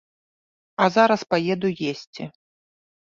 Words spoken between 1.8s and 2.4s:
есці.